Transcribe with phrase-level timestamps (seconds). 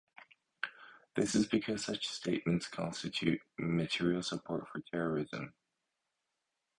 [1.13, 5.53] This is because such statements constitute material support for terrorism.